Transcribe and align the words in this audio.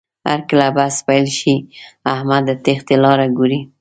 هرکله 0.29 0.67
بحث 0.77 0.97
پیل 1.07 1.25
شي، 1.39 1.55
احمد 2.13 2.43
د 2.47 2.49
تېښتې 2.65 2.95
لاره 3.03 3.27
ګوري. 3.37 3.59